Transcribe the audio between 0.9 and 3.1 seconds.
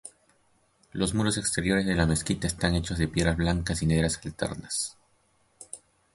Los muros exteriores de la mezquita están hechos de